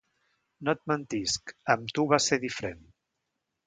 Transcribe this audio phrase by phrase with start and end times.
[0.67, 2.87] No et mentisc; amb tu, va ser diferent.